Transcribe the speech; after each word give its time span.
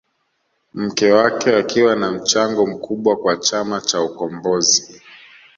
Mke 0.73 1.11
wake 1.11 1.55
akiwa 1.55 1.95
na 1.95 2.11
mchango 2.11 2.65
mkubwa 2.65 3.15
kwa 3.15 3.37
chama 3.37 3.81
cha 3.81 4.01
ukombozi 4.01 5.01